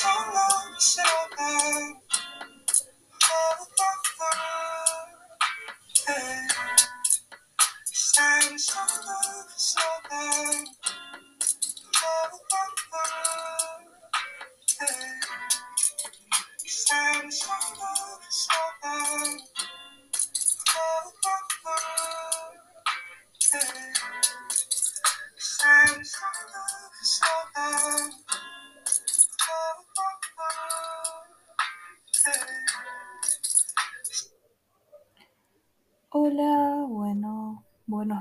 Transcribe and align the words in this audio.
so 0.00 0.08
long, 0.08 0.74
so 0.78 1.02
shoulder. 1.02 1.99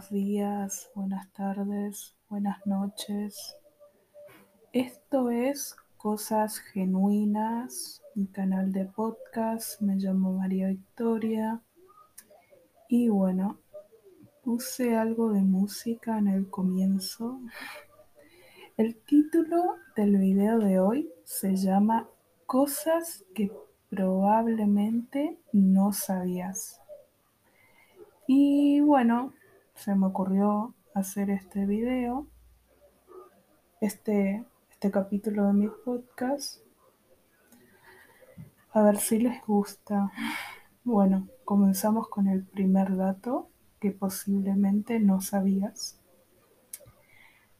Días, 0.09 0.89
buenas 0.95 1.31
tardes, 1.33 2.15
buenas 2.29 2.65
noches. 2.65 3.55
Esto 4.73 5.29
es 5.29 5.75
Cosas 5.97 6.57
Genuinas, 6.57 8.01
mi 8.15 8.25
canal 8.25 8.71
de 8.71 8.85
podcast, 8.85 9.79
me 9.81 9.97
llamo 9.97 10.33
María 10.33 10.69
Victoria 10.69 11.61
y 12.87 13.09
bueno, 13.09 13.59
puse 14.43 14.97
algo 14.97 15.31
de 15.31 15.41
música 15.41 16.17
en 16.17 16.27
el 16.27 16.49
comienzo. 16.49 17.39
El 18.77 18.95
título 18.95 19.75
del 19.95 20.17
video 20.17 20.57
de 20.57 20.79
hoy 20.79 21.09
se 21.23 21.55
llama 21.55 22.09
Cosas 22.47 23.25
que 23.35 23.51
probablemente 23.89 25.37
no 25.53 25.93
sabías. 25.93 26.81
Y 28.25 28.79
bueno, 28.81 29.33
se 29.79 29.95
me 29.95 30.07
ocurrió 30.07 30.73
hacer 30.93 31.29
este 31.29 31.65
video, 31.65 32.27
este, 33.79 34.43
este 34.69 34.91
capítulo 34.91 35.47
de 35.47 35.53
mi 35.53 35.69
podcast. 35.85 36.59
A 38.73 38.81
ver 38.83 38.97
si 38.97 39.19
les 39.19 39.41
gusta. 39.45 40.11
Bueno, 40.83 41.29
comenzamos 41.45 42.09
con 42.09 42.27
el 42.27 42.43
primer 42.43 42.97
dato 42.97 43.47
que 43.79 43.91
posiblemente 43.91 44.99
no 44.99 45.21
sabías. 45.21 45.97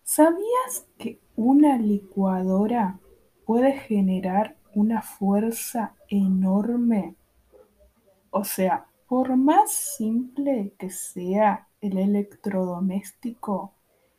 ¿Sabías 0.04 0.88
que 0.98 1.22
una 1.38 1.78
licuadora 1.78 3.00
puede 3.46 3.80
generar 3.80 4.58
una 4.76 5.02
fuerza 5.02 5.96
enorme? 6.10 7.16
O 8.30 8.44
sea, 8.44 8.89
por 9.10 9.36
más 9.38 9.72
simple 9.72 10.76
que 10.78 10.92
sea 10.92 11.68
el 11.82 11.98
electrodoméstico, 11.98 13.74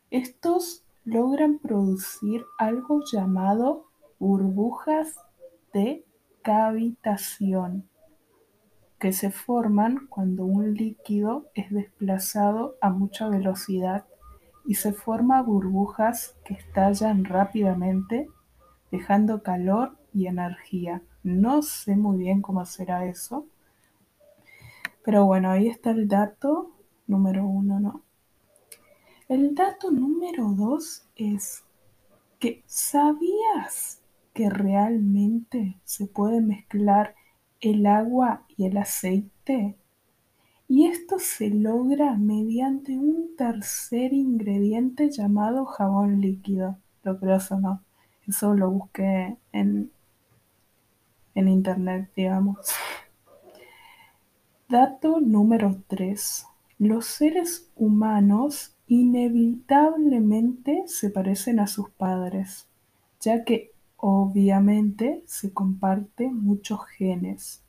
estos 0.09 0.83
logran 1.05 1.59
producir 1.59 2.43
algo 2.59 3.01
llamado 3.09 3.85
burbujas 4.19 5.15
de 5.73 6.05
cavitación, 6.41 7.87
que 8.99 9.13
se 9.13 9.31
forman 9.31 10.07
cuando 10.09 10.43
un 10.43 10.73
líquido 10.73 11.45
es 11.55 11.71
desplazado 11.71 12.75
a 12.81 12.89
mucha 12.89 13.29
velocidad 13.29 14.05
y 14.65 14.75
se 14.75 14.91
forman 14.91 15.45
burbujas 15.45 16.35
que 16.43 16.55
estallan 16.55 17.23
rápidamente, 17.23 18.27
dejando 18.91 19.41
calor 19.41 19.95
y 20.13 20.27
energía. 20.27 21.01
No 21.23 21.61
sé 21.61 21.95
muy 21.95 22.17
bien 22.17 22.41
cómo 22.41 22.65
será 22.65 23.05
eso, 23.05 23.47
pero 25.03 25.25
bueno, 25.25 25.49
ahí 25.49 25.67
está 25.67 25.91
el 25.91 26.07
dato 26.07 26.71
número 27.07 27.45
uno, 27.45 27.79
¿no? 27.79 28.01
El 29.27 29.55
dato 29.55 29.91
número 29.91 30.49
dos 30.49 31.07
es 31.15 31.63
que 32.39 32.63
¿sabías 32.65 34.01
que 34.33 34.49
realmente 34.49 35.77
se 35.83 36.05
puede 36.05 36.41
mezclar 36.41 37.15
el 37.61 37.85
agua 37.85 38.43
y 38.57 38.65
el 38.65 38.77
aceite? 38.77 39.77
Y 40.67 40.87
esto 40.87 41.19
se 41.19 41.49
logra 41.49 42.15
mediante 42.17 42.97
un 42.97 43.35
tercer 43.37 44.13
ingrediente 44.13 45.09
llamado 45.09 45.65
jabón 45.65 46.21
líquido. 46.21 46.77
¿Lo 47.03 47.19
creas 47.19 47.51
o 47.51 47.59
no? 47.59 47.83
Eso 48.27 48.53
lo 48.53 48.69
busqué 48.69 49.37
en, 49.51 49.91
en 51.35 51.47
internet, 51.47 52.09
digamos. 52.15 52.57
Dato 54.71 55.19
número 55.19 55.83
3. 55.87 56.45
Los 56.79 57.05
seres 57.05 57.69
humanos 57.75 58.73
inevitablemente 58.87 60.83
se 60.85 61.09
parecen 61.09 61.59
a 61.59 61.67
sus 61.67 61.89
padres, 61.89 62.69
ya 63.19 63.43
que 63.43 63.73
obviamente 63.97 65.23
se 65.25 65.51
comparten 65.51 66.37
muchos 66.37 66.85
genes. 66.85 67.61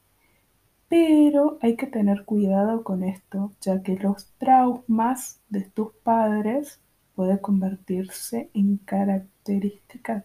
Pero 0.88 1.58
hay 1.60 1.74
que 1.74 1.88
tener 1.88 2.24
cuidado 2.24 2.84
con 2.84 3.02
esto, 3.02 3.50
ya 3.60 3.82
que 3.82 3.96
los 3.96 4.28
traumas 4.38 5.40
de 5.48 5.62
tus 5.62 5.92
padres 6.04 6.78
pueden 7.16 7.38
convertirse 7.38 8.48
en 8.54 8.76
características 8.76 10.22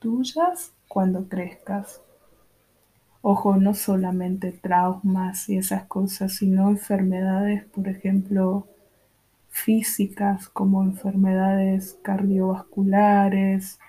tuyas 0.00 0.72
cuando 0.88 1.28
crezcas. 1.28 2.02
Ojo, 3.30 3.56
no 3.56 3.74
solamente 3.74 4.52
traumas 4.52 5.50
y 5.50 5.58
esas 5.58 5.84
cosas, 5.84 6.32
sino 6.36 6.70
enfermedades, 6.70 7.62
por 7.66 7.86
ejemplo, 7.86 8.66
físicas 9.50 10.48
como 10.48 10.82
enfermedades 10.82 11.98
cardiovasculares, 12.02 13.80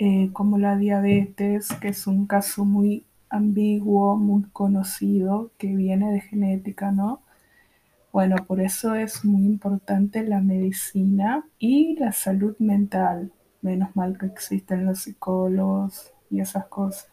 eh, 0.00 0.30
como 0.32 0.58
la 0.58 0.76
diabetes, 0.76 1.68
que 1.80 1.90
es 1.90 2.08
un 2.08 2.26
caso 2.26 2.64
muy 2.64 3.04
ambiguo, 3.30 4.16
muy 4.16 4.42
conocido, 4.52 5.52
que 5.56 5.76
viene 5.76 6.10
de 6.10 6.20
genética, 6.22 6.90
¿no? 6.90 7.22
Bueno, 8.12 8.36
por 8.48 8.60
eso 8.60 8.96
es 8.96 9.24
muy 9.24 9.46
importante 9.46 10.24
la 10.24 10.40
medicina 10.40 11.46
y 11.60 11.96
la 11.96 12.12
salud 12.12 12.56
mental. 12.58 13.32
Menos 13.62 13.94
mal 13.94 14.18
que 14.18 14.26
existen 14.26 14.86
los 14.86 15.00
psicólogos 15.02 16.12
y 16.30 16.40
esas 16.40 16.66
cosas. 16.66 17.11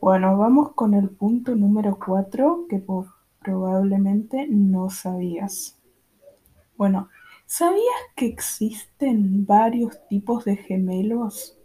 Bueno, 0.00 0.36
vamos 0.36 0.72
con 0.72 0.94
el 0.94 1.08
punto 1.08 1.54
número 1.54 1.96
4 2.04 2.66
que 2.68 2.82
probablemente 3.38 4.48
no 4.48 4.90
sabías. 4.90 5.80
Bueno, 6.76 7.08
¿sabías 7.46 7.94
que 8.16 8.26
existen 8.26 9.46
varios 9.46 10.04
tipos 10.08 10.44
de 10.44 10.56
gemelos? 10.56 11.56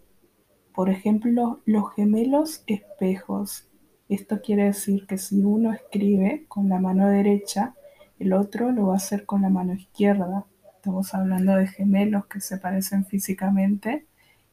Por 0.75 0.91
ejemplo, 0.91 1.61
los 1.65 1.91
gemelos 1.95 2.63
espejos. 2.67 3.67
Esto 4.07 4.39
quiere 4.43 4.65
decir 4.65 5.07
que 5.07 5.17
si 5.17 5.41
uno 5.41 5.73
escribe 5.73 6.45
con 6.47 6.69
la 6.69 6.79
mano 6.79 7.07
derecha, 7.07 7.73
el 8.19 8.33
otro 8.33 8.71
lo 8.71 8.85
va 8.85 8.93
a 8.93 8.97
hacer 8.97 9.25
con 9.25 9.41
la 9.41 9.49
mano 9.49 9.73
izquierda. 9.73 10.45
Estamos 10.75 11.11
hablando 11.15 11.55
de 11.55 11.65
gemelos 11.65 12.27
que 12.27 12.39
se 12.39 12.57
parecen 12.57 13.03
físicamente 13.03 14.05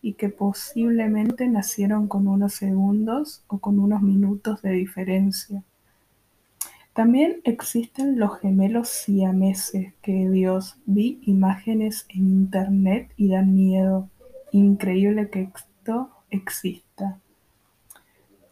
y 0.06 0.12
que 0.12 0.28
posiblemente 0.28 1.48
nacieron 1.48 2.06
con 2.06 2.28
unos 2.28 2.54
segundos 2.54 3.42
o 3.48 3.58
con 3.58 3.80
unos 3.80 4.02
minutos 4.02 4.62
de 4.62 4.70
diferencia. 4.70 5.64
También 6.92 7.40
existen 7.42 8.16
los 8.16 8.38
gemelos 8.38 8.88
siameses, 8.88 9.94
que 10.02 10.30
Dios 10.30 10.76
vi 10.86 11.18
imágenes 11.22 12.06
en 12.08 12.28
internet 12.28 13.10
y 13.16 13.30
dan 13.30 13.52
miedo. 13.52 14.08
Increíble 14.52 15.28
que 15.28 15.50
esto 15.52 16.10
exista. 16.30 17.18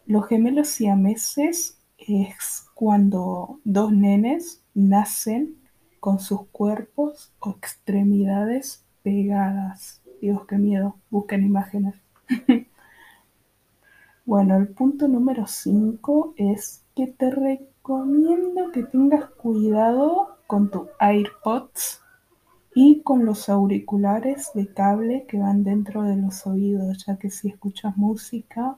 Los 0.05 0.27
gemelos 0.27 0.67
siameses 0.67 1.77
es 1.97 2.65
cuando 2.73 3.61
dos 3.63 3.93
nenes 3.93 4.61
nacen 4.73 5.55
con 6.01 6.19
sus 6.19 6.47
cuerpos 6.47 7.31
o 7.39 7.51
extremidades 7.51 8.83
pegadas. 9.03 10.01
Dios, 10.25 10.41
qué 10.47 10.57
miedo. 10.57 10.95
Busquen 11.11 11.43
imágenes. 11.43 11.95
Bueno, 14.27 14.57
el 14.57 14.69
punto 14.69 15.07
número 15.07 15.45
5 15.45 16.33
es 16.35 16.83
que 16.95 17.05
te 17.05 17.29
recomiendo 17.29 18.71
que 18.71 18.81
tengas 18.81 19.29
cuidado 19.29 20.39
con 20.47 20.71
tu 20.71 20.87
AirPods 20.99 22.01
y 22.73 23.01
con 23.01 23.23
los 23.23 23.49
auriculares 23.49 24.49
de 24.55 24.65
cable 24.73 25.27
que 25.27 25.37
van 25.37 25.63
dentro 25.63 26.01
de 26.01 26.15
los 26.15 26.47
oídos, 26.47 27.05
ya 27.05 27.17
que 27.17 27.29
si 27.29 27.49
escuchas 27.49 27.95
música 27.97 28.77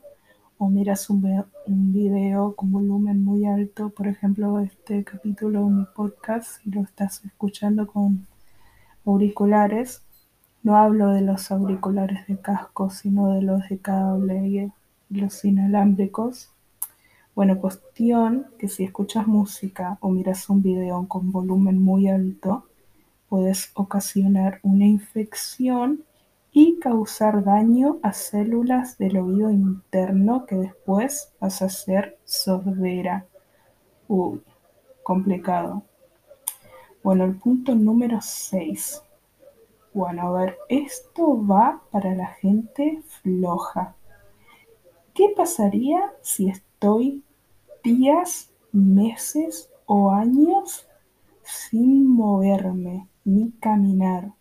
o 0.58 0.68
miras 0.70 1.10
un, 1.10 1.22
video 1.66 2.54
con 2.54 2.70
volumen 2.70 3.24
muy 3.24 3.46
alto, 3.46 3.90
por 3.92 4.08
ejemplo, 4.08 4.60
este 4.60 5.06
capítulo 5.06 5.64
de 5.64 5.72
mi 5.72 5.86
podcast, 5.96 6.62
si 6.62 6.72
lo 6.72 6.82
estás 6.82 7.24
escuchando 7.24 7.88
con 7.88 8.28
auriculares, 9.06 10.02
no 10.64 10.76
hablo 10.78 11.10
de 11.10 11.22
los 11.22 11.52
auriculares 11.52 12.28
de 12.28 12.40
casco, 12.40 12.90
sino 12.90 13.34
de 13.34 13.42
los 13.42 13.68
de 13.70 13.80
cable 13.80 14.48
y 14.48 14.72
los 15.10 15.46
inalámbricos. 15.46 16.52
Bueno, 17.36 17.60
cuestión 17.60 18.48
que 18.58 18.68
si 18.68 18.84
escuchas 18.84 19.28
música 19.28 19.98
o 20.02 20.10
miras 20.10 20.50
un 20.50 20.64
video 20.64 21.08
con 21.08 21.32
volumen 21.32 21.82
muy 21.82 22.08
alto, 22.08 22.66
puedes 23.30 23.72
ocasionar 23.76 24.60
una 24.64 24.86
infección 24.86 26.04
y 26.52 26.80
causar 26.80 27.44
daño 27.44 28.00
a 28.02 28.14
células 28.14 28.98
del 28.98 29.18
oído 29.18 29.52
interno 29.52 30.48
que 30.48 30.56
después 30.56 31.32
vas 31.40 31.62
a 31.62 31.70
ser 31.70 32.18
sordera. 32.26 33.26
Uy, 34.08 34.42
complicado. 35.04 35.84
Bueno, 37.04 37.26
el 37.26 37.36
punto 37.36 37.76
número 37.76 38.20
6. 38.20 39.04
Bueno, 39.98 40.28
a 40.28 40.32
ver, 40.32 40.60
esto 40.70 41.44
va 41.44 41.82
para 41.90 42.14
la 42.14 42.28
gente 42.28 43.02
floja. 43.24 43.96
¿Qué 45.16 45.34
pasaría 45.36 46.14
si 46.22 46.50
estoy 46.50 47.24
días, 47.84 48.54
meses 48.72 49.72
o 49.88 50.12
años 50.12 50.88
sin 51.42 52.08
moverme 52.08 53.08
ni 53.26 53.50
caminar? 53.54 54.34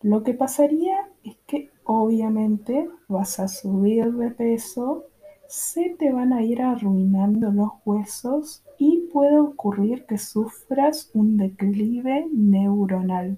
Lo 0.00 0.22
que 0.22 0.32
pasaría 0.32 1.06
es 1.22 1.36
que 1.46 1.70
obviamente 1.84 2.88
vas 3.06 3.38
a 3.38 3.48
subir 3.48 4.14
de 4.14 4.30
peso, 4.30 5.04
se 5.46 5.90
te 5.98 6.10
van 6.10 6.32
a 6.32 6.42
ir 6.42 6.62
arruinando 6.62 7.50
los 7.50 7.72
huesos 7.84 8.64
y 8.78 9.10
puede 9.12 9.38
ocurrir 9.38 10.06
que 10.06 10.16
sufras 10.16 11.10
un 11.12 11.36
declive 11.36 12.26
neuronal. 12.32 13.36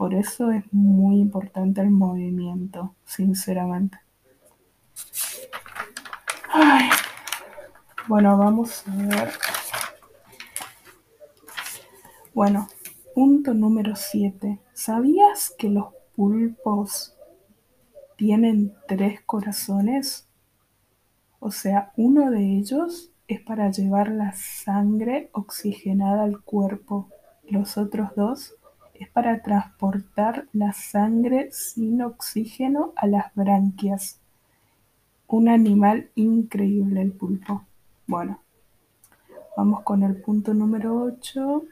Por 0.00 0.14
eso 0.14 0.50
es 0.50 0.64
muy 0.72 1.16
importante 1.16 1.82
el 1.82 1.90
movimiento, 1.90 2.94
sinceramente. 3.04 3.98
Bueno, 8.08 8.38
vamos 8.38 8.82
a 8.88 8.96
ver. 8.96 9.30
Bueno, 12.32 12.66
punto 13.14 13.52
número 13.52 13.94
7. 13.94 14.58
¿Sabías 14.72 15.54
que 15.58 15.68
los 15.68 15.88
pulpos 16.16 17.14
tienen 18.16 18.74
tres 18.88 19.20
corazones? 19.20 20.26
O 21.40 21.50
sea, 21.50 21.92
uno 21.98 22.30
de 22.30 22.56
ellos 22.56 23.12
es 23.28 23.42
para 23.42 23.70
llevar 23.70 24.08
la 24.08 24.32
sangre 24.32 25.28
oxigenada 25.32 26.22
al 26.22 26.40
cuerpo. 26.40 27.10
Los 27.44 27.76
otros 27.76 28.14
dos 28.16 28.54
es 29.00 29.08
para 29.08 29.42
transportar 29.42 30.46
la 30.52 30.74
sangre 30.74 31.48
sin 31.52 32.02
oxígeno 32.02 32.92
a 32.96 33.06
las 33.06 33.34
branquias. 33.34 34.20
Un 35.26 35.48
animal 35.48 36.10
increíble 36.16 37.00
el 37.00 37.12
pulpo. 37.12 37.64
Bueno, 38.06 38.40
vamos 39.56 39.80
con 39.84 40.02
el 40.02 40.20
punto 40.20 40.52
número 40.52 41.00
8. 41.02 41.64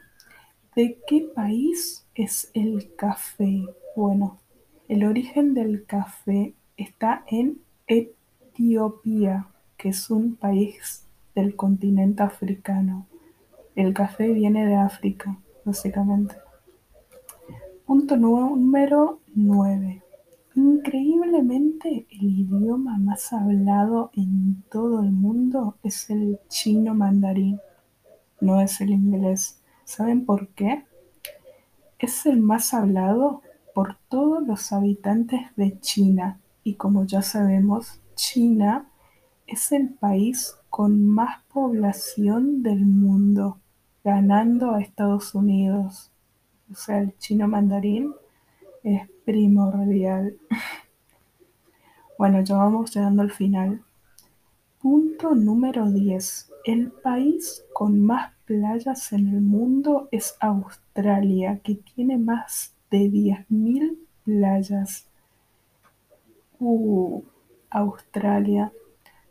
¿De 0.75 0.97
qué 1.07 1.21
país 1.21 2.07
es 2.15 2.49
el 2.55 2.95
café? 2.95 3.63
Bueno, 3.95 4.39
el 4.87 5.03
origen 5.03 5.53
del 5.53 5.85
café 5.85 6.55
está 6.77 7.23
en 7.27 7.61
Etiopía, 7.85 9.45
que 9.77 9.89
es 9.89 10.09
un 10.09 10.35
país 10.35 11.05
del 11.35 11.55
continente 11.55 12.23
africano. 12.23 13.05
El 13.75 13.93
café 13.93 14.33
viene 14.33 14.65
de 14.65 14.75
África, 14.75 15.37
básicamente. 15.63 16.35
Punto 17.89 18.17
número 18.17 19.19
9. 19.33 20.03
Increíblemente, 20.53 22.05
el 22.11 22.39
idioma 22.41 22.99
más 22.99 23.33
hablado 23.33 24.11
en 24.13 24.61
todo 24.69 25.01
el 25.01 25.09
mundo 25.09 25.75
es 25.81 26.11
el 26.11 26.39
chino 26.49 26.93
mandarín, 26.93 27.59
no 28.41 28.61
es 28.61 28.79
el 28.81 28.91
inglés. 28.91 29.63
¿Saben 29.85 30.23
por 30.27 30.49
qué? 30.49 30.85
Es 31.97 32.27
el 32.27 32.39
más 32.39 32.75
hablado 32.75 33.41
por 33.73 33.97
todos 34.07 34.45
los 34.45 34.71
habitantes 34.71 35.41
de 35.55 35.79
China 35.79 36.39
y 36.63 36.75
como 36.75 37.05
ya 37.05 37.23
sabemos, 37.23 38.01
China 38.13 38.87
es 39.47 39.71
el 39.71 39.89
país 39.89 40.55
con 40.69 41.07
más 41.07 41.41
población 41.51 42.61
del 42.61 42.85
mundo, 42.85 43.57
ganando 44.03 44.75
a 44.75 44.79
Estados 44.79 45.33
Unidos. 45.33 46.11
O 46.71 46.75
sea, 46.75 46.99
el 46.99 47.17
chino 47.17 47.47
mandarín 47.47 48.13
es 48.83 49.09
primordial. 49.25 50.37
Bueno, 52.17 52.41
ya 52.41 52.57
vamos 52.57 52.93
llegando 52.93 53.21
al 53.21 53.31
final. 53.31 53.81
Punto 54.81 55.35
número 55.35 55.89
10. 55.89 56.51
El 56.65 56.91
país 56.91 57.63
con 57.71 58.01
más 58.01 58.33
playas 58.43 59.13
en 59.13 59.29
el 59.29 59.39
mundo 59.39 60.09
es 60.11 60.35
Australia, 60.41 61.61
que 61.63 61.75
tiene 61.75 62.17
más 62.17 62.75
de 62.91 63.09
10.000 63.09 63.97
playas. 64.25 65.07
Uh, 66.59 67.23
Australia. 67.69 68.73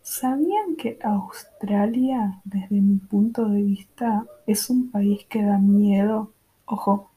¿Sabían 0.01 0.77
que 0.77 0.99
Australia, 1.03 2.41
desde 2.45 2.81
mi 2.81 2.97
punto 2.97 3.45
de 3.51 3.63
vista, 3.63 4.25
es 4.47 4.71
un 4.71 4.91
país 4.91 5.27
que 5.29 5.43
da 5.43 5.59
miedo? 5.59 6.33
Ojo, 6.65 7.08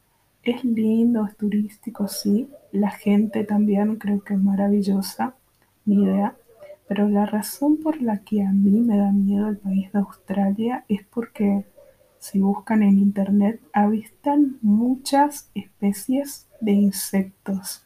es 0.44 0.64
lindo, 0.64 1.26
es 1.26 1.36
turístico, 1.38 2.08
sí. 2.08 2.50
La 2.72 2.92
gente 2.92 3.44
también 3.44 3.98
creo 3.98 4.24
que 4.24 4.34
es 4.34 4.40
maravillosa, 4.40 5.36
ni 5.86 6.04
idea. 6.04 6.36
Pero 6.88 7.08
la 7.08 7.26
razón 7.26 7.78
por 7.78 8.02
la 8.02 8.18
que 8.20 8.44
a 8.44 8.52
mí 8.52 8.82
me 8.82 8.98
da 8.98 9.12
miedo 9.12 9.48
el 9.48 9.58
país 9.58 9.92
de 9.92 10.00
Australia 10.00 10.84
es 10.88 11.04
porque 11.06 11.66
si 12.20 12.40
buscan 12.40 12.84
en 12.84 13.00
internet 13.00 13.62
avistan 13.74 14.58
muchas 14.62 15.50
especies 15.56 16.48
de 16.60 16.74
insectos, 16.74 17.84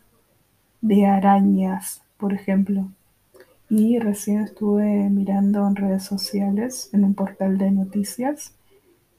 de 0.81 1.05
arañas, 1.05 2.03
por 2.17 2.33
ejemplo. 2.33 2.89
Y 3.69 3.99
recién 3.99 4.41
estuve 4.41 5.09
mirando 5.09 5.67
en 5.67 5.75
redes 5.75 6.03
sociales, 6.03 6.89
en 6.93 7.03
un 7.03 7.15
portal 7.15 7.57
de 7.57 7.71
noticias, 7.71 8.53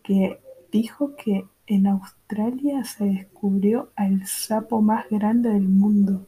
que 0.02 0.38
dijo 0.70 1.16
que 1.16 1.46
en 1.66 1.86
Australia 1.86 2.84
se 2.84 3.04
descubrió 3.04 3.90
al 3.96 4.26
sapo 4.26 4.80
más 4.80 5.06
grande 5.10 5.50
del 5.50 5.68
mundo. 5.68 6.26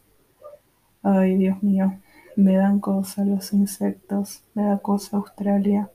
Ay, 1.03 1.37
Dios 1.37 1.63
mío, 1.63 2.01
me 2.37 2.57
dan 2.57 2.81
cosa 2.81 3.25
los 3.25 3.53
insectos, 3.53 4.45
me 4.55 4.65
da 4.65 4.79
cosa 4.79 5.17
Australia, 5.17 5.91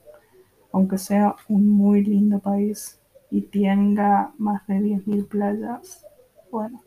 aunque 0.72 0.98
sea 0.98 1.36
un 1.48 1.68
muy 1.68 2.04
lindo 2.04 2.38
país 2.40 2.98
y 3.30 3.42
tenga 3.42 4.32
más 4.38 4.66
de 4.66 4.76
10.000 4.76 5.28
playas. 5.28 6.06
Bueno, 6.50 6.82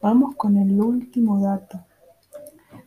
vamos 0.00 0.34
con 0.36 0.56
el 0.56 0.80
último 0.80 1.40
dato. 1.40 1.84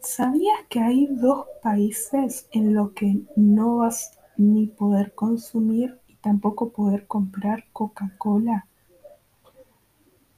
¿Sabías 0.01 0.59
que 0.69 0.79
hay 0.79 1.07
dos 1.07 1.47
países 1.63 2.47
en 2.51 2.73
los 2.73 2.91
que 2.91 3.21
no 3.35 3.77
vas 3.77 4.17
ni 4.37 4.67
poder 4.67 5.13
consumir 5.13 5.99
tampoco 6.27 6.71
poder 6.73 7.07
comprar 7.07 7.63
Coca-Cola? 7.71 8.67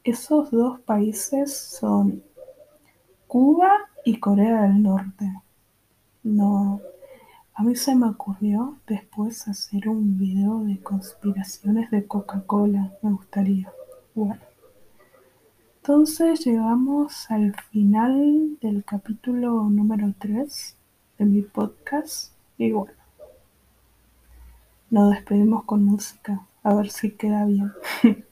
Esos 0.03 0.51
dos 0.51 0.79
países 0.81 1.57
son 1.57 2.21
Cuba 3.25 3.71
y 4.05 4.19
Corea 4.19 4.61
del 4.61 4.83
Norte. 4.83 5.33
No, 6.21 6.79
a 7.55 7.63
mí 7.63 7.75
se 7.75 7.95
me 7.95 8.05
ocurrió 8.05 8.77
después 8.85 9.47
hacer 9.47 9.89
un 9.89 10.19
video 10.19 10.63
de 10.63 10.79
conspiraciones 10.79 11.89
de 11.89 12.05
Coca-Cola, 12.05 12.93
me 13.01 13.11
gustaría. 13.11 13.73
Bueno. 14.13 14.37
Entonces 15.77 16.45
llegamos 16.45 17.31
al 17.31 17.55
final 17.71 18.59
del 18.61 18.83
capítulo 18.85 19.63
número 19.71 20.13
3 20.19 20.77
de 21.17 21.25
mi 21.25 21.41
podcast 21.41 22.33
y 22.59 22.73
bueno, 22.73 22.98
nos 24.91 25.11
despedimos 25.11 25.63
con 25.65 25.85
música, 25.85 26.41
a 26.63 26.73
ver 26.73 26.89
si 26.89 27.11
queda 27.11 27.45
bien. 27.45 27.71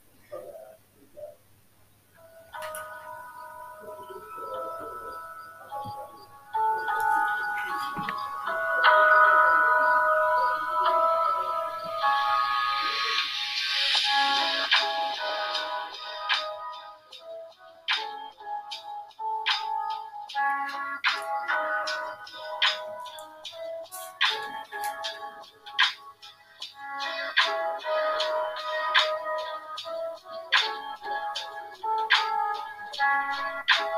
Thank 32.95 33.65
you. 33.79 33.96